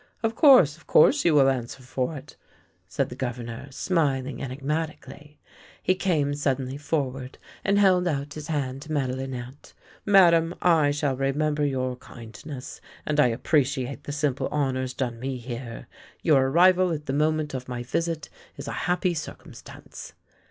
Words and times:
"Of 0.23 0.33
course, 0.33 0.77
of 0.77 0.87
course, 0.87 1.23
you 1.25 1.35
will 1.35 1.47
answer 1.47 1.83
for 1.83 2.17
it," 2.17 2.35
said 2.87 3.09
the 3.09 3.15
Governor, 3.15 3.67
smiling 3.69 4.41
enigmatically. 4.41 5.37
He 5.83 5.93
came 5.93 6.33
sud 6.33 6.57
denly 6.57 6.79
forward 6.81 7.37
and 7.63 7.77
held 7.77 8.07
out 8.07 8.33
his 8.33 8.47
hand 8.47 8.81
to 8.81 8.91
Madelinette." 8.91 9.73
Madame, 10.17 10.55
I 10.59 10.89
shall 10.89 11.15
remember 11.15 11.63
your 11.63 11.97
kindness, 11.97 12.81
and 13.05 13.19
I 13.19 13.27
appreciate 13.27 14.05
the 14.05 14.11
simple 14.11 14.47
honours 14.47 14.95
done 14.95 15.19
me 15.19 15.37
here. 15.37 15.87
Your 16.23 16.47
arrival 16.47 16.91
at 16.91 17.05
the 17.05 17.13
moment 17.13 17.53
of 17.53 17.69
my 17.69 17.83
visit 17.83 18.27
is 18.57 18.67
a 18.67 18.71
happy 18.89 19.13
circum 19.13 19.53
stance." 19.53 20.13